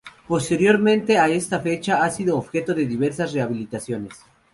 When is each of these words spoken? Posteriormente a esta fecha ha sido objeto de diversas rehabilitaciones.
Posteriormente 0.27 1.19
a 1.19 1.29
esta 1.29 1.59
fecha 1.59 2.03
ha 2.03 2.09
sido 2.09 2.35
objeto 2.35 2.73
de 2.73 2.87
diversas 2.87 3.33
rehabilitaciones. 3.33 4.23